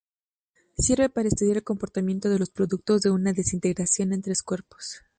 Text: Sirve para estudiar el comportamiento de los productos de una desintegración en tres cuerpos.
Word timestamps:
Sirve 0.79 1.09
para 1.09 1.27
estudiar 1.27 1.57
el 1.57 1.63
comportamiento 1.63 2.27
de 2.27 2.39
los 2.39 2.49
productos 2.49 3.01
de 3.03 3.11
una 3.11 3.33
desintegración 3.33 4.13
en 4.13 4.23
tres 4.23 4.41
cuerpos. 4.41 5.03